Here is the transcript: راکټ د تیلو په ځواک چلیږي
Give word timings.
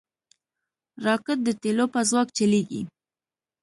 راکټ 1.05 1.37
د 1.43 1.49
تیلو 1.61 1.85
په 1.93 1.99
ځواک 2.09 2.27
چلیږي 2.37 2.81